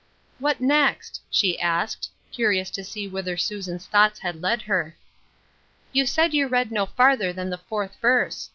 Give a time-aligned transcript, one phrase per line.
[0.39, 4.95] "What next?" she asked, curious to see whither Susan's thoughts had led her."
[5.93, 8.49] You said you read no farther than the fourth \erse.